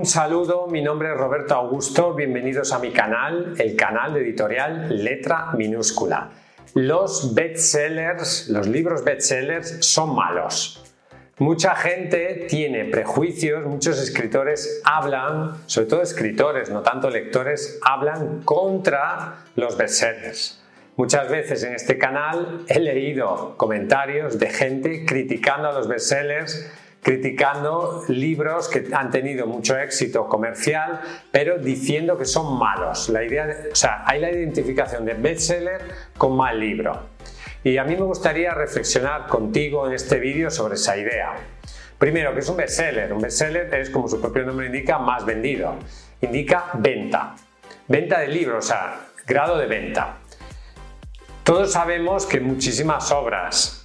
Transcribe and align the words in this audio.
Un 0.00 0.06
saludo, 0.06 0.66
mi 0.66 0.80
nombre 0.80 1.12
es 1.12 1.18
Roberto 1.18 1.54
Augusto, 1.54 2.14
bienvenidos 2.14 2.72
a 2.72 2.78
mi 2.78 2.90
canal, 2.90 3.54
el 3.58 3.76
canal 3.76 4.14
de 4.14 4.20
editorial 4.20 5.04
Letra 5.04 5.52
Minúscula. 5.52 6.30
Los 6.72 7.34
bestsellers, 7.34 8.48
los 8.48 8.66
libros 8.66 9.04
bestsellers 9.04 9.84
son 9.84 10.14
malos. 10.14 10.82
Mucha 11.36 11.74
gente 11.74 12.46
tiene 12.48 12.86
prejuicios, 12.86 13.66
muchos 13.66 14.00
escritores 14.00 14.80
hablan, 14.86 15.56
sobre 15.66 15.88
todo 15.88 16.00
escritores, 16.00 16.70
no 16.70 16.80
tanto 16.80 17.10
lectores, 17.10 17.78
hablan 17.82 18.40
contra 18.42 19.44
los 19.54 19.76
bestsellers. 19.76 20.62
Muchas 20.96 21.28
veces 21.28 21.62
en 21.62 21.74
este 21.74 21.98
canal 21.98 22.64
he 22.68 22.80
leído 22.80 23.54
comentarios 23.58 24.38
de 24.38 24.48
gente 24.48 25.04
criticando 25.04 25.68
a 25.68 25.72
los 25.72 25.88
bestsellers 25.88 26.70
criticando 27.02 28.04
libros 28.08 28.68
que 28.68 28.88
han 28.92 29.10
tenido 29.10 29.46
mucho 29.46 29.76
éxito 29.78 30.26
comercial, 30.26 31.00
pero 31.30 31.58
diciendo 31.58 32.18
que 32.18 32.24
son 32.24 32.58
malos. 32.58 33.08
La 33.08 33.24
idea 33.24 33.48
o 33.72 33.74
sea, 33.74 34.04
hay 34.06 34.20
la 34.20 34.30
identificación 34.30 35.04
de 35.04 35.14
bestseller 35.14 35.82
con 36.16 36.36
mal 36.36 36.60
libro. 36.60 37.08
Y 37.62 37.76
a 37.76 37.84
mí 37.84 37.94
me 37.94 38.02
gustaría 38.02 38.54
reflexionar 38.54 39.26
contigo 39.26 39.86
en 39.86 39.94
este 39.94 40.18
vídeo 40.18 40.50
sobre 40.50 40.74
esa 40.74 40.96
idea. 40.96 41.34
Primero, 41.98 42.32
¿qué 42.32 42.40
es 42.40 42.48
un 42.48 42.56
bestseller? 42.56 43.12
Un 43.12 43.20
bestseller 43.20 43.74
es, 43.74 43.90
como 43.90 44.08
su 44.08 44.20
propio 44.20 44.44
nombre 44.44 44.66
indica, 44.66 44.98
más 44.98 45.26
vendido. 45.26 45.74
Indica 46.22 46.70
venta. 46.74 47.34
Venta 47.86 48.20
de 48.20 48.28
libros, 48.28 48.64
o 48.64 48.68
sea, 48.68 49.00
grado 49.26 49.58
de 49.58 49.66
venta. 49.66 50.16
Todos 51.44 51.72
sabemos 51.72 52.24
que 52.24 52.40
muchísimas 52.40 53.10
obras 53.12 53.79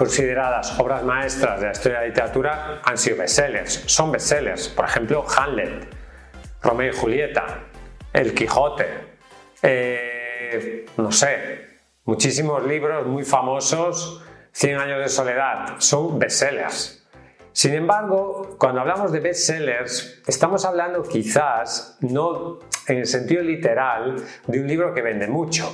consideradas 0.00 0.80
obras 0.80 1.04
maestras 1.04 1.60
de 1.60 1.66
la 1.66 1.72
historia 1.72 1.98
de 1.98 2.04
la 2.04 2.08
literatura 2.08 2.80
han 2.82 2.96
sido 2.96 3.18
bestsellers, 3.18 3.82
son 3.84 4.10
bestsellers. 4.10 4.70
Por 4.70 4.86
ejemplo, 4.86 5.26
Hamlet, 5.36 5.94
Romeo 6.62 6.90
y 6.90 6.96
Julieta, 6.96 7.64
El 8.10 8.32
Quijote, 8.32 8.86
eh, 9.60 10.86
no 10.96 11.12
sé, 11.12 11.66
muchísimos 12.06 12.66
libros 12.66 13.06
muy 13.06 13.24
famosos, 13.24 14.24
Cien 14.52 14.78
años 14.78 15.00
de 15.00 15.08
soledad, 15.10 15.74
son 15.78 16.18
bestsellers. 16.18 17.06
Sin 17.52 17.74
embargo, 17.74 18.56
cuando 18.58 18.80
hablamos 18.80 19.12
de 19.12 19.20
bestsellers, 19.20 20.22
estamos 20.26 20.64
hablando 20.64 21.02
quizás 21.02 21.98
no 22.00 22.58
en 22.88 22.98
el 23.00 23.06
sentido 23.06 23.42
literal 23.42 24.16
de 24.46 24.60
un 24.60 24.66
libro 24.66 24.94
que 24.94 25.02
vende 25.02 25.28
mucho, 25.28 25.70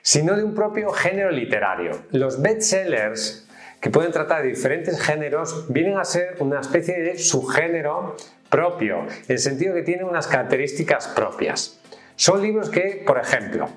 sino 0.00 0.36
de 0.36 0.44
un 0.44 0.54
propio 0.54 0.90
género 0.90 1.32
literario. 1.32 1.90
Los 2.12 2.40
bestsellers 2.40 3.47
que 3.80 3.90
pueden 3.90 4.12
tratar 4.12 4.42
diferentes 4.42 5.00
géneros, 5.00 5.66
vienen 5.68 5.98
a 5.98 6.04
ser 6.04 6.36
una 6.40 6.60
especie 6.60 6.98
de 7.00 7.18
subgénero 7.18 8.16
propio, 8.48 9.00
en 9.00 9.08
el 9.28 9.38
sentido 9.38 9.74
que 9.74 9.82
tienen 9.82 10.06
unas 10.06 10.26
características 10.26 11.08
propias. 11.08 11.80
Son 12.16 12.42
libros 12.42 12.70
que, 12.70 13.02
por 13.06 13.18
ejemplo, 13.18 13.68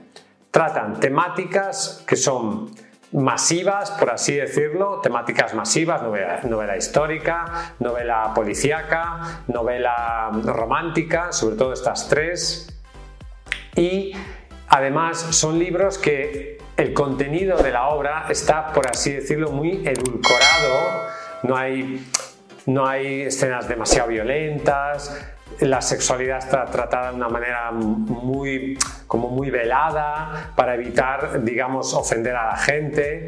tratan 0.50 1.00
temáticas 1.00 2.04
que 2.08 2.16
son 2.16 2.72
masivas, 3.12 3.92
por 3.92 4.10
así 4.10 4.36
decirlo, 4.36 5.00
temáticas 5.02 5.54
masivas, 5.54 6.02
novela, 6.02 6.78
histórica, 6.78 7.74
novela 7.80 8.34
policíaca, 8.34 9.44
novela 9.48 10.30
romántica, 10.44 11.32
sobre 11.32 11.58
todo 11.58 11.74
estas 11.74 12.08
tres. 12.08 12.68
Y 13.76 14.14
además 14.70 15.20
son 15.20 15.60
libros 15.60 15.98
que 15.98 16.61
el 16.82 16.94
contenido 16.94 17.62
de 17.62 17.72
la 17.72 17.90
obra 17.90 18.26
está, 18.30 18.74
por 18.74 18.88
así 18.90 19.14
decirlo, 19.14 19.52
muy 19.52 19.88
edulcorado, 19.88 21.06
no 21.44 21.56
hay, 21.56 22.04
no 22.66 22.88
hay 22.88 23.22
escenas 23.22 23.68
demasiado 23.68 24.10
violentas, 24.10 25.24
la 25.60 25.80
sexualidad 25.82 26.40
está 26.40 26.66
tratada 26.66 27.12
de 27.12 27.18
una 27.18 27.30
manera 27.30 27.70
muy, 27.72 28.80
como 29.06 29.30
muy 29.30 29.52
velada 29.52 30.54
para 30.56 30.74
evitar, 30.74 31.44
digamos, 31.44 31.94
ofender 31.94 32.36
a 32.36 32.48
la 32.48 32.58
gente. 32.58 33.28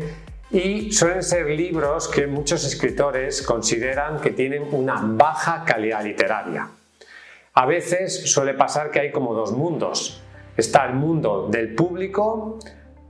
Y 0.50 0.92
suelen 0.92 1.22
ser 1.22 1.48
libros 1.48 2.08
que 2.08 2.26
muchos 2.26 2.64
escritores 2.64 3.44
consideran 3.44 4.20
que 4.20 4.32
tienen 4.32 4.64
una 4.72 5.00
baja 5.00 5.64
calidad 5.64 6.04
literaria. 6.04 6.70
A 7.54 7.66
veces 7.68 8.32
suele 8.32 8.56
pasar 8.56 8.90
que 8.90 9.00
hay 9.00 9.12
como 9.12 9.36
dos 9.36 9.52
mundos. 9.52 10.24
Está 10.58 10.86
el 10.86 10.94
mundo 10.94 11.48
del 11.52 11.76
público, 11.76 12.60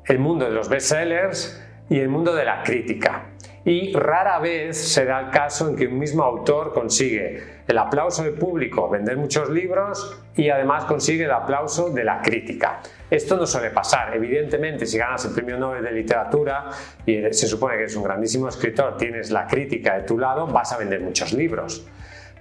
el 0.05 0.19
mundo 0.19 0.45
de 0.45 0.51
los 0.51 0.69
bestsellers 0.69 1.61
y 1.89 1.99
el 1.99 2.09
mundo 2.09 2.33
de 2.33 2.45
la 2.45 2.63
crítica. 2.63 3.29
Y 3.65 3.93
rara 3.93 4.39
vez 4.39 4.77
se 4.77 5.05
da 5.05 5.21
el 5.21 5.29
caso 5.29 5.69
en 5.69 5.77
que 5.77 5.87
un 5.87 5.97
mismo 5.97 6.23
autor 6.23 6.73
consigue 6.73 7.41
el 7.65 7.77
aplauso 7.77 8.23
del 8.23 8.33
público, 8.33 8.89
vender 8.89 9.15
muchos 9.15 9.49
libros 9.49 10.21
y 10.35 10.49
además 10.49 10.83
consigue 10.83 11.23
el 11.23 11.31
aplauso 11.31 11.89
de 11.89 12.03
la 12.03 12.21
crítica. 12.21 12.81
Esto 13.09 13.37
no 13.37 13.45
suele 13.45 13.69
pasar. 13.69 14.13
Evidentemente, 14.15 14.85
si 14.85 14.97
ganas 14.97 15.23
el 15.23 15.33
premio 15.33 15.57
Nobel 15.57 15.81
de 15.81 15.93
literatura 15.93 16.71
y 17.05 17.21
se 17.31 17.47
supone 17.47 17.75
que 17.75 17.83
eres 17.83 17.95
un 17.95 18.03
grandísimo 18.03 18.49
escritor, 18.49 18.97
tienes 18.97 19.31
la 19.31 19.47
crítica 19.47 19.95
de 19.95 20.03
tu 20.03 20.19
lado, 20.19 20.45
vas 20.45 20.73
a 20.73 20.77
vender 20.77 20.99
muchos 20.99 21.31
libros. 21.31 21.87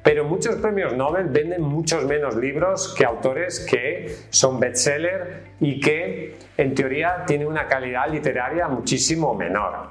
Pero 0.03 0.25
muchos 0.25 0.57
premios 0.57 0.95
Nobel 0.95 1.29
venden 1.29 1.63
muchos 1.63 2.05
menos 2.05 2.35
libros 2.35 2.95
que 2.97 3.05
autores 3.05 3.67
que 3.71 4.17
son 4.31 4.59
bestseller 4.59 5.53
y 5.61 5.79
que 5.79 6.37
en 6.57 6.75
teoría 6.75 7.25
tienen 7.27 7.47
una 7.47 7.69
calidad 7.69 8.11
literaria 8.11 8.67
muchísimo 8.67 9.35
menor. 9.35 9.91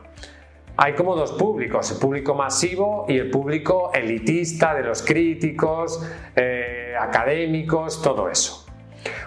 Hay 0.75 0.93
como 0.93 1.15
dos 1.15 1.33
públicos, 1.33 1.91
el 1.91 1.97
público 1.97 2.33
masivo 2.33 3.05
y 3.07 3.17
el 3.17 3.29
público 3.29 3.91
elitista 3.93 4.73
de 4.73 4.83
los 4.83 5.01
críticos, 5.01 6.05
eh, 6.35 6.93
académicos, 6.99 8.01
todo 8.01 8.29
eso. 8.29 8.65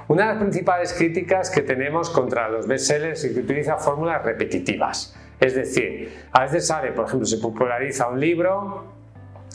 Una 0.08 0.24
de 0.24 0.28
las 0.34 0.42
principales 0.42 0.92
críticas 0.92 1.50
que 1.50 1.62
tenemos 1.62 2.10
contra 2.10 2.48
los 2.48 2.66
bestsellers 2.66 3.24
es 3.24 3.32
que 3.32 3.40
utiliza 3.40 3.78
fórmulas 3.78 4.22
repetitivas. 4.22 5.16
Es 5.40 5.54
decir, 5.54 6.12
a 6.32 6.42
veces 6.42 6.66
sale, 6.66 6.92
por 6.92 7.06
ejemplo, 7.06 7.26
se 7.26 7.38
populariza 7.38 8.08
un 8.08 8.20
libro 8.20 8.84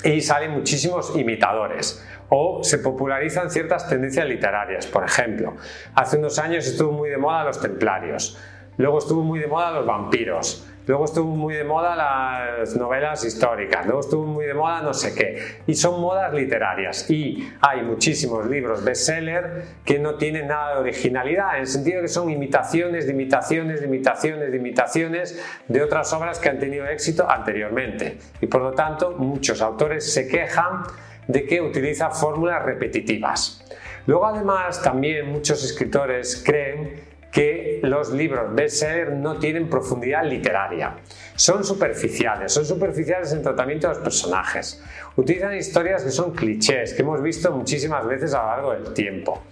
y 0.04 0.22
salen 0.22 0.52
muchísimos 0.52 1.16
imitadores. 1.16 2.06
O 2.30 2.64
se 2.64 2.78
popularizan 2.78 3.50
ciertas 3.50 3.90
tendencias 3.90 4.28
literarias. 4.28 4.86
Por 4.86 5.04
ejemplo, 5.04 5.56
hace 5.96 6.18
unos 6.18 6.38
años 6.38 6.68
estuvo 6.68 6.92
muy 6.92 7.10
de 7.10 7.18
moda 7.18 7.44
los 7.44 7.60
templarios, 7.60 8.38
luego 8.78 9.00
estuvo 9.00 9.24
muy 9.24 9.40
de 9.40 9.48
moda 9.48 9.72
los 9.72 9.86
vampiros, 9.86 10.68
Luego 10.88 11.06
estuvo 11.06 11.36
muy 11.36 11.54
de 11.54 11.64
moda 11.64 11.96
las 11.96 12.76
novelas 12.76 13.24
históricas, 13.24 13.86
luego 13.86 14.02
estuvo 14.02 14.26
muy 14.26 14.46
de 14.46 14.54
moda 14.54 14.82
no 14.82 14.94
sé 14.94 15.14
qué. 15.14 15.62
Y 15.68 15.76
son 15.76 16.02
modas 16.02 16.34
literarias. 16.34 17.10
Y 17.10 17.48
hay 17.62 17.84
muchísimos 17.84 18.48
libros 18.48 18.84
bestseller 18.84 19.66
que 19.86 20.00
no 20.00 20.16
tienen 20.16 20.48
nada 20.48 20.76
de 20.76 20.80
originalidad, 20.82 21.56
en 21.56 21.62
el 21.62 21.68
sentido 21.68 22.02
que 22.02 22.08
son 22.08 22.30
imitaciones 22.30 23.06
de 23.06 23.14
imitaciones 23.14 23.82
de 23.82 23.86
imitaciones 23.86 24.52
de 24.52 24.58
imitaciones 24.58 25.44
de 25.68 25.82
otras 25.84 26.12
obras 26.14 26.40
que 26.40 26.50
han 26.50 26.60
tenido 26.60 26.88
éxito 26.88 27.30
anteriormente. 27.30 28.18
Y 28.42 28.48
por 28.48 28.62
lo 28.62 28.72
tanto, 28.72 29.12
muchos 29.12 29.62
autores 29.62 30.12
se 30.12 30.28
quejan 30.28 30.84
de 31.28 31.46
que 31.46 31.62
utiliza 31.62 32.10
fórmulas 32.10 32.64
repetitivas. 32.64 33.64
Luego 34.08 34.26
además 34.26 34.82
también 34.82 35.32
muchos 35.32 35.64
escritores 35.64 36.42
creen 36.44 37.09
que 37.32 37.80
los 37.84 38.12
libros 38.12 38.54
bestseller 38.54 39.14
no 39.14 39.38
tienen 39.38 39.70
profundidad 39.70 40.24
literaria. 40.24 40.96
Son 41.36 41.64
superficiales, 41.64 42.52
son 42.52 42.66
superficiales 42.66 43.32
en 43.34 43.44
tratamiento 43.44 43.88
de 43.88 43.94
los 43.94 44.04
personajes. 44.04 44.84
Utilizan 45.16 45.56
historias 45.56 46.04
que 46.04 46.12
son 46.12 46.34
clichés, 46.34 46.94
que 46.94 47.02
hemos 47.02 47.22
visto 47.22 47.52
muchísimas 47.52 48.06
veces 48.06 48.34
a 48.34 48.42
lo 48.42 48.48
largo 48.48 48.72
del 48.72 48.94
tiempo. 48.94 49.44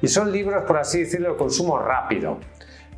Y 0.00 0.08
son 0.08 0.32
libros, 0.32 0.64
por 0.64 0.78
así 0.78 1.00
decirlo, 1.00 1.32
de 1.32 1.36
consumo 1.36 1.78
rápido. 1.78 2.38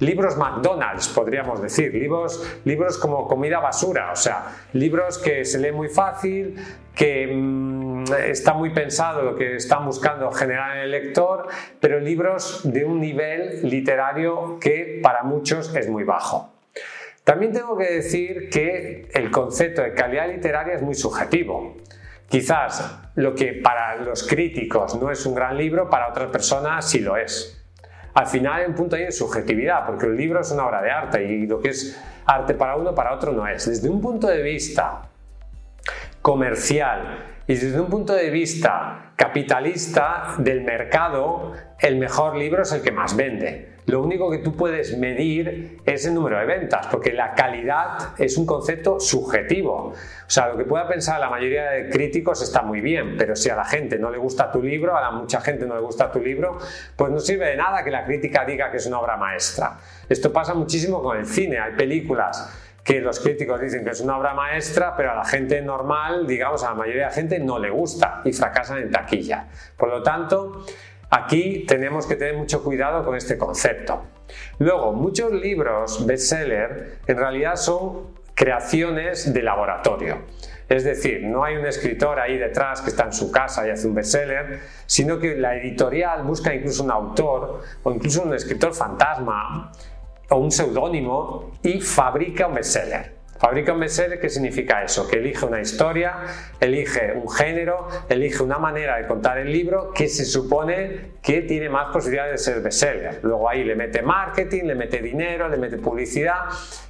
Libros 0.00 0.36
McDonald's, 0.36 1.08
podríamos 1.08 1.60
decir, 1.60 1.92
libros, 1.92 2.60
libros 2.64 2.98
como 2.98 3.26
comida 3.26 3.58
basura, 3.58 4.12
o 4.12 4.16
sea, 4.16 4.46
libros 4.72 5.18
que 5.18 5.44
se 5.44 5.58
leen 5.58 5.74
muy 5.74 5.88
fácil, 5.88 6.54
que 6.94 7.26
mm, 7.26 7.77
está 8.10 8.54
muy 8.54 8.70
pensado 8.70 9.22
lo 9.22 9.34
que 9.34 9.56
están 9.56 9.84
buscando 9.84 10.30
generar 10.32 10.76
en 10.76 10.82
el 10.84 10.90
lector, 10.90 11.48
pero 11.80 12.00
libros 12.00 12.60
de 12.64 12.84
un 12.84 13.00
nivel 13.00 13.60
literario 13.68 14.58
que 14.60 15.00
para 15.02 15.22
muchos 15.22 15.74
es 15.74 15.88
muy 15.88 16.04
bajo. 16.04 16.52
También 17.24 17.52
tengo 17.52 17.76
que 17.76 17.92
decir 17.92 18.48
que 18.48 19.08
el 19.12 19.30
concepto 19.30 19.82
de 19.82 19.92
calidad 19.92 20.28
literaria 20.28 20.74
es 20.74 20.82
muy 20.82 20.94
subjetivo. 20.94 21.76
Quizás 22.28 23.00
lo 23.16 23.34
que 23.34 23.54
para 23.54 23.96
los 23.96 24.26
críticos 24.26 25.00
no 25.00 25.10
es 25.10 25.24
un 25.26 25.34
gran 25.34 25.56
libro, 25.56 25.90
para 25.90 26.08
otras 26.08 26.30
personas 26.30 26.88
sí 26.88 27.00
lo 27.00 27.16
es. 27.16 27.54
Al 28.14 28.26
final 28.26 28.60
hay 28.60 28.66
un 28.66 28.74
punto 28.74 28.96
ahí 28.96 29.04
de 29.04 29.12
subjetividad, 29.12 29.86
porque 29.86 30.06
el 30.06 30.16
libro 30.16 30.40
es 30.40 30.50
una 30.50 30.66
obra 30.66 30.82
de 30.82 30.90
arte 30.90 31.24
y 31.24 31.46
lo 31.46 31.60
que 31.60 31.68
es 31.68 32.02
arte 32.26 32.54
para 32.54 32.76
uno, 32.76 32.94
para 32.94 33.14
otro 33.14 33.32
no 33.32 33.46
es. 33.46 33.66
Desde 33.66 33.88
un 33.88 34.00
punto 34.00 34.26
de 34.26 34.42
vista 34.42 35.02
comercial 36.20 37.37
y 37.48 37.54
desde 37.54 37.80
un 37.80 37.88
punto 37.88 38.12
de 38.12 38.28
vista 38.28 39.12
capitalista 39.16 40.34
del 40.36 40.60
mercado, 40.60 41.52
el 41.80 41.96
mejor 41.96 42.36
libro 42.36 42.62
es 42.62 42.72
el 42.72 42.82
que 42.82 42.92
más 42.92 43.16
vende. 43.16 43.78
Lo 43.86 44.02
único 44.02 44.30
que 44.30 44.36
tú 44.36 44.54
puedes 44.54 44.98
medir 44.98 45.80
es 45.86 46.04
el 46.04 46.12
número 46.12 46.38
de 46.38 46.44
ventas, 46.44 46.88
porque 46.88 47.10
la 47.10 47.32
calidad 47.32 48.10
es 48.18 48.36
un 48.36 48.44
concepto 48.44 49.00
subjetivo. 49.00 49.94
O 49.94 49.94
sea, 50.26 50.48
lo 50.48 50.58
que 50.58 50.64
pueda 50.64 50.86
pensar 50.86 51.18
la 51.20 51.30
mayoría 51.30 51.70
de 51.70 51.88
críticos 51.88 52.42
está 52.42 52.60
muy 52.60 52.82
bien, 52.82 53.16
pero 53.16 53.34
si 53.34 53.48
a 53.48 53.56
la 53.56 53.64
gente 53.64 53.98
no 53.98 54.10
le 54.10 54.18
gusta 54.18 54.52
tu 54.52 54.62
libro, 54.62 54.94
a 54.94 55.00
la 55.00 55.10
mucha 55.10 55.40
gente 55.40 55.64
no 55.64 55.74
le 55.74 55.80
gusta 55.80 56.12
tu 56.12 56.20
libro, 56.20 56.58
pues 56.96 57.10
no 57.10 57.18
sirve 57.18 57.46
de 57.46 57.56
nada 57.56 57.82
que 57.82 57.90
la 57.90 58.04
crítica 58.04 58.44
diga 58.44 58.70
que 58.70 58.76
es 58.76 58.86
una 58.86 59.00
obra 59.00 59.16
maestra. 59.16 59.78
Esto 60.06 60.30
pasa 60.30 60.52
muchísimo 60.52 61.02
con 61.02 61.16
el 61.16 61.24
cine. 61.24 61.58
Hay 61.58 61.72
películas 61.72 62.67
que 62.88 63.02
los 63.02 63.20
críticos 63.20 63.60
dicen 63.60 63.84
que 63.84 63.90
es 63.90 64.00
una 64.00 64.16
obra 64.16 64.32
maestra, 64.32 64.96
pero 64.96 65.10
a 65.12 65.16
la 65.16 65.24
gente 65.26 65.60
normal, 65.60 66.26
digamos, 66.26 66.64
a 66.64 66.70
la 66.70 66.74
mayoría 66.74 67.02
de 67.02 67.08
la 67.08 67.14
gente 67.14 67.38
no 67.38 67.58
le 67.58 67.68
gusta 67.68 68.22
y 68.24 68.32
fracasan 68.32 68.78
en 68.78 68.90
taquilla. 68.90 69.46
Por 69.76 69.90
lo 69.90 70.02
tanto, 70.02 70.64
aquí 71.10 71.66
tenemos 71.68 72.06
que 72.06 72.16
tener 72.16 72.34
mucho 72.34 72.64
cuidado 72.64 73.04
con 73.04 73.14
este 73.14 73.36
concepto. 73.36 74.04
Luego, 74.58 74.94
muchos 74.94 75.30
libros 75.32 76.06
bestseller 76.06 77.00
en 77.06 77.18
realidad 77.18 77.56
son 77.56 78.06
creaciones 78.32 79.34
de 79.34 79.42
laboratorio. 79.42 80.22
Es 80.66 80.82
decir, 80.82 81.24
no 81.24 81.44
hay 81.44 81.56
un 81.56 81.66
escritor 81.66 82.18
ahí 82.18 82.38
detrás 82.38 82.80
que 82.80 82.88
está 82.88 83.04
en 83.04 83.12
su 83.12 83.30
casa 83.30 83.68
y 83.68 83.70
hace 83.70 83.86
un 83.86 83.96
bestseller, 83.96 84.60
sino 84.86 85.18
que 85.18 85.34
la 85.34 85.56
editorial 85.56 86.22
busca 86.22 86.54
incluso 86.54 86.84
un 86.84 86.90
autor 86.90 87.60
o 87.82 87.92
incluso 87.92 88.22
un 88.22 88.32
escritor 88.32 88.72
fantasma 88.72 89.72
o 90.30 90.36
un 90.36 90.50
seudónimo 90.50 91.52
y 91.62 91.80
fabrica 91.80 92.46
un 92.46 92.54
bestseller. 92.54 93.18
Fabrica 93.38 93.72
un 93.72 93.78
bestseller, 93.78 94.18
¿qué 94.18 94.28
significa 94.28 94.82
eso? 94.82 95.06
Que 95.06 95.18
elige 95.18 95.46
una 95.46 95.60
historia, 95.60 96.16
elige 96.58 97.12
un 97.12 97.30
género, 97.30 97.86
elige 98.08 98.42
una 98.42 98.58
manera 98.58 98.96
de 98.96 99.06
contar 99.06 99.38
el 99.38 99.52
libro 99.52 99.92
que 99.92 100.08
se 100.08 100.24
supone 100.24 101.12
que 101.22 101.42
tiene 101.42 101.68
más 101.68 101.92
posibilidades 101.92 102.32
de 102.32 102.38
ser 102.38 102.62
bestseller. 102.62 103.20
Luego 103.22 103.48
ahí 103.48 103.62
le 103.62 103.76
mete 103.76 104.02
marketing, 104.02 104.64
le 104.64 104.74
mete 104.74 105.00
dinero, 105.00 105.48
le 105.48 105.56
mete 105.56 105.78
publicidad 105.78 106.46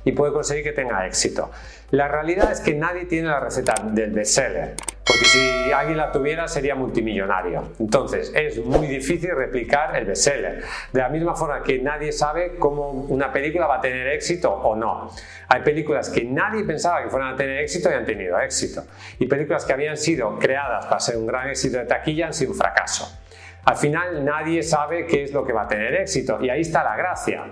y 0.06 0.12
puede 0.12 0.32
conseguir 0.32 0.64
que 0.64 0.72
tenga 0.72 1.06
éxito. 1.06 1.50
La 1.90 2.08
realidad 2.08 2.50
es 2.50 2.60
que 2.60 2.74
nadie 2.74 3.04
tiene 3.04 3.28
la 3.28 3.40
receta 3.40 3.74
del 3.84 4.12
bestseller. 4.12 4.74
Porque 5.08 5.24
si 5.24 5.72
alguien 5.72 5.96
la 5.96 6.12
tuviera 6.12 6.46
sería 6.46 6.74
multimillonario. 6.74 7.72
Entonces 7.78 8.30
es 8.34 8.62
muy 8.62 8.86
difícil 8.86 9.30
replicar 9.34 9.96
el 9.96 10.04
bestseller. 10.04 10.62
De 10.92 11.00
la 11.00 11.08
misma 11.08 11.34
forma 11.34 11.62
que 11.62 11.78
nadie 11.78 12.12
sabe 12.12 12.56
cómo 12.58 12.90
una 12.90 13.32
película 13.32 13.66
va 13.66 13.76
a 13.76 13.80
tener 13.80 14.06
éxito 14.08 14.52
o 14.52 14.76
no. 14.76 15.10
Hay 15.48 15.62
películas 15.62 16.10
que 16.10 16.24
nadie 16.24 16.62
pensaba 16.64 17.02
que 17.02 17.08
fueran 17.08 17.32
a 17.32 17.36
tener 17.36 17.58
éxito 17.58 17.90
y 17.90 17.94
han 17.94 18.04
tenido 18.04 18.38
éxito. 18.38 18.84
Y 19.18 19.26
películas 19.26 19.64
que 19.64 19.72
habían 19.72 19.96
sido 19.96 20.38
creadas 20.38 20.84
para 20.84 21.00
ser 21.00 21.16
un 21.16 21.26
gran 21.26 21.48
éxito 21.48 21.78
de 21.78 21.86
taquilla 21.86 22.26
han 22.26 22.34
sido 22.34 22.52
un 22.52 22.58
fracaso. 22.58 23.18
Al 23.64 23.76
final 23.76 24.22
nadie 24.24 24.62
sabe 24.62 25.06
qué 25.06 25.24
es 25.24 25.32
lo 25.32 25.42
que 25.44 25.54
va 25.54 25.62
a 25.62 25.68
tener 25.68 25.94
éxito 25.94 26.38
y 26.42 26.50
ahí 26.50 26.60
está 26.60 26.84
la 26.84 26.96
gracia, 26.96 27.46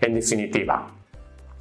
en 0.00 0.14
definitiva. 0.14 0.90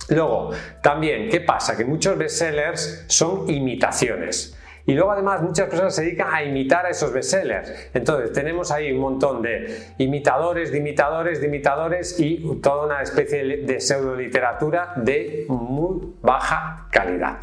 Luego, 0.10 0.52
también, 0.82 1.30
¿qué 1.30 1.42
pasa? 1.42 1.76
Que 1.76 1.86
muchos 1.86 2.18
bestsellers 2.18 3.06
son 3.08 3.50
imitaciones. 3.50 4.57
Y 4.88 4.94
luego 4.94 5.12
además 5.12 5.42
muchas 5.42 5.68
personas 5.68 5.94
se 5.94 6.04
dedican 6.04 6.34
a 6.34 6.42
imitar 6.44 6.86
a 6.86 6.90
esos 6.90 7.12
bestsellers. 7.12 7.90
Entonces 7.94 8.32
tenemos 8.32 8.72
ahí 8.72 8.94
un 8.94 9.02
montón 9.02 9.42
de 9.42 9.94
imitadores, 9.98 10.72
de 10.72 10.78
imitadores, 10.78 11.42
de 11.42 11.48
imitadores 11.48 12.18
y 12.20 12.60
toda 12.62 12.86
una 12.86 13.02
especie 13.02 13.44
de 13.44 13.82
pseudo 13.82 14.16
literatura 14.16 14.94
de 14.96 15.46
muy 15.50 16.16
baja 16.22 16.88
calidad. 16.90 17.38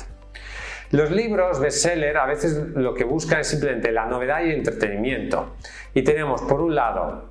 Los 0.91 1.11
libros 1.11 1.61
bestseller 1.61 2.17
a 2.17 2.25
veces 2.25 2.56
lo 2.75 2.94
que 2.94 3.05
buscan 3.05 3.41
es 3.41 3.49
simplemente 3.49 3.93
la 3.93 4.06
novedad 4.06 4.43
y 4.43 4.44
el 4.44 4.56
entretenimiento. 4.58 5.56
Y 5.93 6.00
tenemos 6.00 6.40
por 6.43 6.62
un 6.62 6.75
lado 6.75 7.31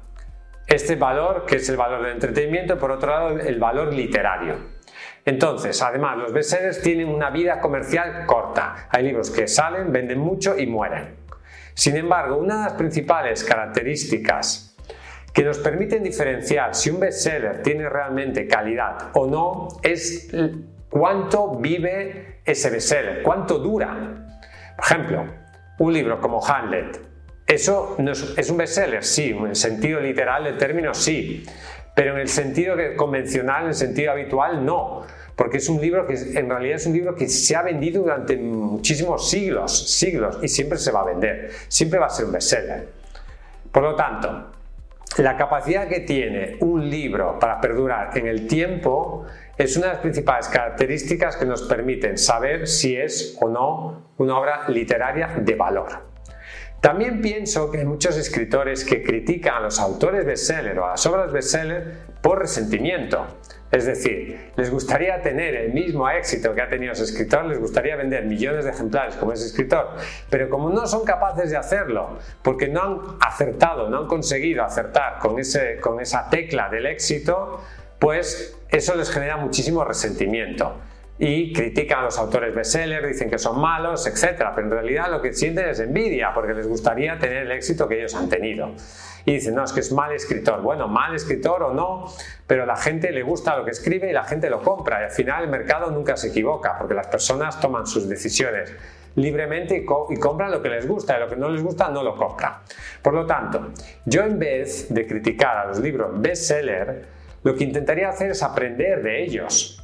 este 0.67 0.95
valor, 0.95 1.45
que 1.47 1.55
es 1.55 1.67
el 1.69 1.77
valor 1.77 2.03
del 2.03 2.11
entretenimiento, 2.11 2.77
por 2.77 2.91
otro 2.91 3.09
lado 3.09 3.39
el 3.39 3.59
valor 3.59 3.91
literario. 3.91 4.72
Entonces, 5.25 5.81
además, 5.81 6.17
los 6.17 6.33
bestsellers 6.33 6.81
tienen 6.81 7.07
una 7.07 7.29
vida 7.29 7.61
comercial 7.61 8.25
corta. 8.25 8.87
Hay 8.89 9.03
libros 9.03 9.31
que 9.31 9.47
salen, 9.47 9.91
venden 9.91 10.19
mucho 10.19 10.57
y 10.57 10.67
mueren. 10.67 11.15
Sin 11.73 11.95
embargo, 11.95 12.37
una 12.37 12.57
de 12.57 12.63
las 12.65 12.73
principales 12.73 13.43
características 13.43 14.75
que 15.33 15.43
nos 15.43 15.57
permiten 15.57 16.03
diferenciar 16.03 16.75
si 16.75 16.89
un 16.89 16.99
bestseller 16.99 17.63
tiene 17.63 17.89
realmente 17.89 18.47
calidad 18.47 19.09
o 19.13 19.25
no 19.25 19.67
es 19.81 20.29
cuánto 20.89 21.57
vive 21.57 22.41
ese 22.45 22.69
bestseller, 22.69 23.23
cuánto 23.23 23.57
dura. 23.57 24.27
Por 24.75 24.85
ejemplo, 24.85 25.25
un 25.79 25.93
libro 25.93 26.19
como 26.19 26.45
Hamlet. 26.45 26.99
¿Eso 27.47 27.95
es, 27.97 28.37
es 28.37 28.49
un 28.49 28.57
bestseller? 28.57 29.03
Sí, 29.03 29.29
en 29.31 29.55
sentido 29.55 29.99
literal 29.99 30.43
del 30.43 30.57
término 30.57 30.93
sí 30.93 31.43
pero 31.95 32.13
en 32.13 32.19
el 32.19 32.27
sentido 32.27 32.75
convencional, 32.95 33.63
en 33.63 33.69
el 33.69 33.75
sentido 33.75 34.11
habitual, 34.11 34.65
no. 34.65 35.01
Porque 35.35 35.57
es 35.57 35.69
un 35.69 35.81
libro 35.81 36.05
que 36.05 36.13
en 36.13 36.49
realidad 36.49 36.75
es 36.75 36.85
un 36.85 36.93
libro 36.93 37.15
que 37.15 37.27
se 37.27 37.55
ha 37.55 37.61
vendido 37.61 38.03
durante 38.03 38.37
muchísimos 38.37 39.29
siglos, 39.29 39.89
siglos, 39.97 40.39
y 40.41 40.47
siempre 40.47 40.77
se 40.77 40.91
va 40.91 41.01
a 41.01 41.05
vender, 41.05 41.51
siempre 41.67 41.99
va 41.99 42.07
a 42.07 42.09
ser 42.09 42.25
un 42.25 42.31
bestseller. 42.33 42.87
Por 43.71 43.83
lo 43.83 43.95
tanto, 43.95 44.51
la 45.17 45.37
capacidad 45.37 45.87
que 45.87 46.01
tiene 46.01 46.57
un 46.59 46.89
libro 46.89 47.37
para 47.39 47.61
perdurar 47.61 48.17
en 48.17 48.27
el 48.27 48.47
tiempo 48.47 49.25
es 49.57 49.77
una 49.77 49.87
de 49.87 49.93
las 49.93 50.01
principales 50.01 50.47
características 50.47 51.37
que 51.37 51.45
nos 51.45 51.63
permiten 51.63 52.17
saber 52.17 52.67
si 52.67 52.95
es 52.95 53.37
o 53.39 53.49
no 53.49 54.13
una 54.17 54.39
obra 54.39 54.69
literaria 54.69 55.27
de 55.39 55.55
valor. 55.55 56.12
También 56.83 57.21
pienso 57.21 57.71
que 57.71 57.77
hay 57.77 57.85
muchos 57.85 58.17
escritores 58.17 58.83
que 58.83 59.01
critican 59.01 59.55
a 59.55 59.59
los 59.61 59.79
autores 59.79 60.25
bestseller 60.25 60.77
o 60.79 60.85
a 60.85 60.89
las 60.89 61.05
obras 61.05 61.31
bestseller 61.31 61.99
por 62.21 62.39
resentimiento. 62.39 63.25
Es 63.71 63.85
decir, 63.85 64.51
les 64.57 64.69
gustaría 64.69 65.21
tener 65.21 65.55
el 65.55 65.71
mismo 65.71 66.09
éxito 66.09 66.53
que 66.53 66.61
ha 66.61 66.67
tenido 66.67 66.91
ese 66.91 67.05
escritor, 67.05 67.45
les 67.45 67.57
gustaría 67.57 67.95
vender 67.95 68.25
millones 68.25 68.65
de 68.65 68.71
ejemplares 68.71 69.15
como 69.15 69.31
ese 69.31 69.45
escritor, 69.45 69.91
pero 70.29 70.49
como 70.49 70.71
no 70.71 70.85
son 70.85 71.05
capaces 71.05 71.51
de 71.51 71.55
hacerlo, 71.55 72.19
porque 72.41 72.67
no 72.67 72.81
han 72.81 72.99
acertado, 73.21 73.89
no 73.89 73.99
han 73.99 74.07
conseguido 74.07 74.65
acertar 74.65 75.19
con, 75.19 75.39
ese, 75.39 75.79
con 75.79 76.01
esa 76.01 76.29
tecla 76.29 76.67
del 76.67 76.85
éxito, 76.87 77.61
pues 77.97 78.57
eso 78.67 78.93
les 78.95 79.09
genera 79.09 79.37
muchísimo 79.37 79.85
resentimiento 79.85 80.75
y 81.19 81.53
critican 81.53 81.99
a 81.99 82.03
los 82.03 82.17
autores 82.17 82.55
bestseller, 82.55 83.05
dicen 83.05 83.29
que 83.29 83.37
son 83.37 83.59
malos, 83.59 84.07
etc. 84.07 84.49
Pero 84.55 84.67
en 84.67 84.71
realidad 84.71 85.11
lo 85.11 85.21
que 85.21 85.33
sienten 85.33 85.69
es 85.69 85.79
envidia 85.79 86.33
porque 86.33 86.53
les 86.53 86.67
gustaría 86.67 87.17
tener 87.19 87.43
el 87.43 87.51
éxito 87.51 87.87
que 87.87 87.99
ellos 87.99 88.15
han 88.15 88.29
tenido. 88.29 88.71
Y 89.25 89.33
dicen, 89.35 89.55
no, 89.55 89.63
es 89.63 89.71
que 89.71 89.79
es 89.79 89.91
mal 89.91 90.11
escritor. 90.11 90.61
Bueno, 90.61 90.87
mal 90.87 91.15
escritor 91.15 91.63
o 91.63 91.73
no, 91.73 92.11
pero 92.45 92.65
la 92.65 92.75
gente 92.75 93.11
le 93.11 93.23
gusta 93.23 93.55
lo 93.55 93.63
que 93.63 93.71
escribe 93.71 94.09
y 94.09 94.13
la 94.13 94.25
gente 94.25 94.49
lo 94.49 94.61
compra. 94.61 95.01
Y 95.01 95.03
al 95.05 95.11
final 95.11 95.43
el 95.43 95.49
mercado 95.49 95.91
nunca 95.91 96.17
se 96.17 96.29
equivoca 96.29 96.77
porque 96.77 96.93
las 96.93 97.07
personas 97.07 97.59
toman 97.61 97.85
sus 97.85 98.09
decisiones 98.09 98.73
libremente 99.15 99.77
y, 99.77 99.85
compran 99.85 100.49
lo 100.49 100.61
que 100.61 100.69
les 100.69 100.87
gusta 100.87 101.17
y 101.17 101.19
lo 101.19 101.29
que 101.29 101.35
no 101.35 101.49
les 101.49 101.61
gusta 101.61 101.89
no 101.89 102.03
lo 102.03 102.15
compran. 102.15 102.55
Por 103.01 103.13
lo 103.13 103.25
tanto, 103.25 103.71
yo 104.05 104.23
en 104.23 104.39
vez 104.39 104.91
de 104.91 105.05
criticar 105.05 105.57
a 105.57 105.65
los 105.67 105.79
libros 105.79 106.19
bestseller, 106.19 107.05
lo 107.43 107.55
que 107.55 107.63
intentaría 107.63 108.09
hacer 108.09 108.31
es 108.31 108.41
aprender 108.41 109.03
de 109.03 109.23
ellos 109.23 109.82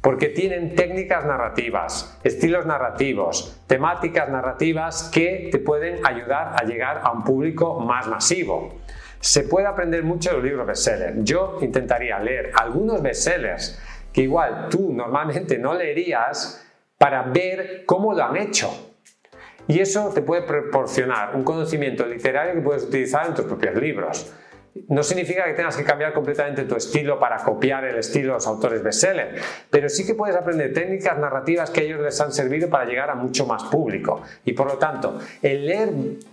porque 0.00 0.28
tienen 0.28 0.74
técnicas 0.74 1.26
narrativas, 1.26 2.18
estilos 2.24 2.64
narrativos, 2.64 3.60
temáticas 3.66 4.28
narrativas 4.30 5.10
que 5.12 5.50
te 5.52 5.58
pueden 5.58 6.04
ayudar 6.06 6.54
a 6.60 6.64
llegar 6.64 7.02
a 7.04 7.12
un 7.12 7.22
público 7.22 7.78
más 7.80 8.06
masivo. 8.06 8.80
Se 9.20 9.42
puede 9.42 9.66
aprender 9.66 10.02
mucho 10.02 10.30
de 10.30 10.36
los 10.36 10.44
libros 10.44 10.66
bestsellers. 10.66 11.16
Yo 11.22 11.58
intentaría 11.60 12.18
leer 12.18 12.52
algunos 12.58 13.02
bestsellers 13.02 13.78
que 14.12 14.22
igual 14.22 14.68
tú 14.70 14.92
normalmente 14.92 15.58
no 15.58 15.74
leerías 15.74 16.66
para 16.96 17.22
ver 17.22 17.84
cómo 17.84 18.14
lo 18.14 18.24
han 18.24 18.38
hecho. 18.38 18.70
Y 19.68 19.80
eso 19.80 20.10
te 20.14 20.22
puede 20.22 20.42
proporcionar 20.42 21.36
un 21.36 21.44
conocimiento 21.44 22.06
literario 22.06 22.54
que 22.54 22.60
puedes 22.60 22.84
utilizar 22.84 23.26
en 23.26 23.34
tus 23.34 23.44
propios 23.44 23.76
libros. 23.76 24.34
No 24.88 25.02
significa 25.02 25.44
que 25.44 25.54
tengas 25.54 25.76
que 25.76 25.84
cambiar 25.84 26.12
completamente 26.12 26.64
tu 26.64 26.76
estilo 26.76 27.18
para 27.18 27.38
copiar 27.38 27.84
el 27.84 27.96
estilo 27.96 28.28
de 28.28 28.32
los 28.34 28.46
autores 28.46 28.82
bestseller, 28.82 29.34
pero 29.68 29.88
sí 29.88 30.06
que 30.06 30.14
puedes 30.14 30.36
aprender 30.36 30.72
técnicas 30.72 31.18
narrativas 31.18 31.70
que 31.70 31.80
a 31.80 31.82
ellos 31.84 32.00
les 32.00 32.20
han 32.20 32.32
servido 32.32 32.68
para 32.68 32.84
llegar 32.84 33.10
a 33.10 33.14
mucho 33.14 33.46
más 33.46 33.64
público. 33.64 34.22
Y 34.44 34.52
por 34.52 34.66
lo 34.66 34.78
tanto, 34.78 35.18
el 35.42 35.66
leer 35.66 35.90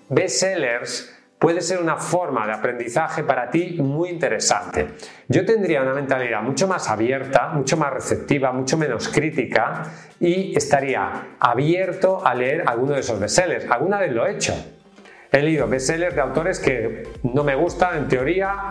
bestsellers 0.10 1.13
puede 1.39 1.62
ser 1.62 1.79
una 1.79 1.98
forma 1.98 2.48
de 2.48 2.53
aprendizaje 2.53 3.24
para 3.24 3.50
ti 3.50 3.77
muy 3.79 4.10
interesante. 4.10 4.88
Yo 5.27 5.46
tendría 5.46 5.82
una 5.82 5.94
mentalidad 5.94 6.41
mucho 6.41 6.67
más 6.67 6.89
abierta, 6.89 7.50
mucho 7.50 7.77
más 7.77 7.94
receptiva, 7.94 8.51
mucho 8.51 8.77
menos 8.77 9.08
crítica 9.10 9.84
y 10.20 10.56
estaría 10.56 11.36
abierto 11.39 12.25
a 12.25 12.34
leer 12.34 12.63
alguno 12.65 12.94
de 12.94 13.01
esos 13.01 13.20
bestsellers. 13.20 13.70
Alguna 13.70 14.00
vez 14.00 14.12
lo 14.12 14.25
he 14.25 14.34
hecho. 14.34 14.53
He 15.31 15.41
leído 15.41 15.67
bestsellers 15.67 16.15
de 16.15 16.22
autores 16.22 16.60
que 16.60 17.03
no 17.24 17.43
me 17.43 17.55
gustan 17.55 17.98
en 17.98 18.07
teoría, 18.07 18.69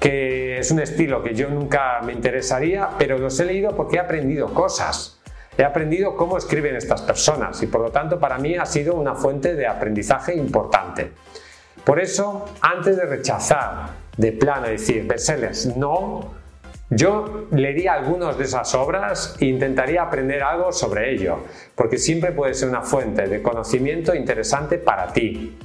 que 0.00 0.58
es 0.58 0.70
un 0.70 0.80
estilo 0.80 1.22
que 1.22 1.34
yo 1.34 1.48
nunca 1.48 2.00
me 2.02 2.12
interesaría, 2.12 2.90
pero 2.98 3.18
los 3.18 3.38
he 3.40 3.44
leído 3.44 3.74
porque 3.76 3.96
he 3.96 4.00
aprendido 4.00 4.54
cosas. 4.54 5.20
He 5.56 5.64
aprendido 5.64 6.16
cómo 6.16 6.38
escriben 6.38 6.76
estas 6.76 7.02
personas 7.02 7.60
y 7.62 7.66
por 7.66 7.80
lo 7.80 7.90
tanto 7.90 8.20
para 8.20 8.38
mí 8.38 8.54
ha 8.56 8.64
sido 8.64 8.94
una 8.94 9.16
fuente 9.16 9.56
de 9.56 9.66
aprendizaje 9.66 10.34
importante. 10.34 11.10
Por 11.84 11.98
eso, 12.00 12.44
antes 12.60 12.96
de 12.96 13.06
rechazar 13.06 13.88
de 14.16 14.32
plano 14.32 14.68
decir 14.68 15.06
bestsellers 15.06 15.76
no, 15.76 16.32
yo 16.90 17.48
leería 17.50 17.94
algunas 17.94 18.38
de 18.38 18.44
esas 18.44 18.74
obras 18.74 19.36
e 19.40 19.46
intentaría 19.46 20.02
aprender 20.02 20.42
algo 20.42 20.72
sobre 20.72 21.12
ello, 21.12 21.40
porque 21.74 21.98
siempre 21.98 22.32
puede 22.32 22.54
ser 22.54 22.68
una 22.68 22.82
fuente 22.82 23.26
de 23.26 23.42
conocimiento 23.42 24.14
interesante 24.14 24.78
para 24.78 25.12
ti. 25.12 25.58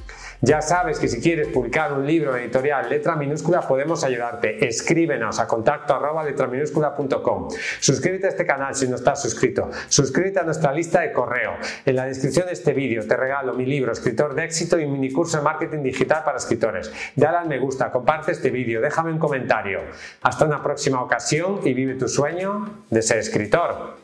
Ya 0.44 0.60
sabes 0.60 0.98
que 0.98 1.08
si 1.08 1.22
quieres 1.22 1.48
publicar 1.48 1.94
un 1.94 2.06
libro 2.06 2.36
en 2.36 2.42
editorial 2.42 2.90
letra 2.90 3.16
minúscula 3.16 3.62
podemos 3.62 4.04
ayudarte. 4.04 4.68
Escríbenos 4.68 5.40
a 5.40 5.46
contacto 5.46 5.94
arroba 5.94 6.22
letraminúscula.com. 6.22 7.48
Suscríbete 7.80 8.26
a 8.26 8.28
este 8.28 8.44
canal 8.44 8.74
si 8.74 8.86
no 8.86 8.96
estás 8.96 9.22
suscrito. 9.22 9.70
Suscríbete 9.88 10.40
a 10.40 10.42
nuestra 10.42 10.70
lista 10.70 11.00
de 11.00 11.12
correo. 11.12 11.54
En 11.86 11.96
la 11.96 12.04
descripción 12.04 12.44
de 12.44 12.52
este 12.52 12.74
vídeo 12.74 13.06
te 13.06 13.16
regalo 13.16 13.54
mi 13.54 13.64
libro 13.64 13.90
Escritor 13.90 14.34
de 14.34 14.44
éxito 14.44 14.78
y 14.78 14.86
mini 14.86 15.10
curso 15.10 15.38
de 15.38 15.44
marketing 15.44 15.82
digital 15.82 16.22
para 16.24 16.36
escritores. 16.36 16.92
Dale 17.16 17.38
al 17.38 17.48
me 17.48 17.58
gusta, 17.58 17.90
comparte 17.90 18.32
este 18.32 18.50
vídeo, 18.50 18.82
déjame 18.82 19.12
un 19.12 19.18
comentario. 19.18 19.80
Hasta 20.20 20.44
una 20.44 20.62
próxima 20.62 21.02
ocasión 21.02 21.60
y 21.64 21.72
vive 21.72 21.94
tu 21.94 22.06
sueño 22.06 22.82
de 22.90 23.00
ser 23.00 23.16
escritor. 23.16 24.03